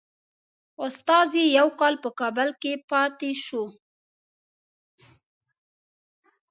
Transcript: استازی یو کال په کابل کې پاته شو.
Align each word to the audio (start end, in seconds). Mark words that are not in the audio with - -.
استازی 0.85 1.43
یو 1.57 1.67
کال 1.79 1.93
په 2.03 2.09
کابل 2.19 2.49
کې 2.61 2.73
پاته 2.89 3.31
شو. 3.45 3.63